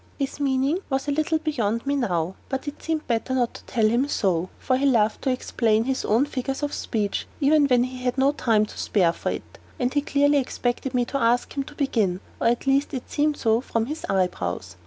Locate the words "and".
9.77-9.93